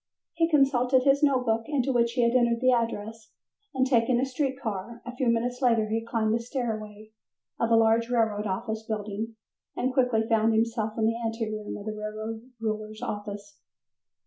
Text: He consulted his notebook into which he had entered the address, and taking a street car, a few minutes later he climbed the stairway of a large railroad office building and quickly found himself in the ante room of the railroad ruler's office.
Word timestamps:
He 0.33 0.49
consulted 0.49 1.03
his 1.03 1.21
notebook 1.21 1.65
into 1.67 1.93
which 1.93 2.13
he 2.13 2.23
had 2.23 2.35
entered 2.35 2.59
the 2.59 2.71
address, 2.71 3.29
and 3.71 3.85
taking 3.85 4.19
a 4.19 4.25
street 4.25 4.59
car, 4.59 4.99
a 5.05 5.15
few 5.15 5.27
minutes 5.27 5.61
later 5.61 5.85
he 5.89 6.03
climbed 6.03 6.33
the 6.33 6.39
stairway 6.39 7.11
of 7.59 7.69
a 7.69 7.75
large 7.75 8.09
railroad 8.09 8.47
office 8.47 8.81
building 8.81 9.35
and 9.75 9.93
quickly 9.93 10.23
found 10.27 10.55
himself 10.55 10.97
in 10.97 11.05
the 11.05 11.19
ante 11.23 11.51
room 11.51 11.77
of 11.77 11.85
the 11.85 11.93
railroad 11.95 12.49
ruler's 12.59 13.03
office. 13.03 13.59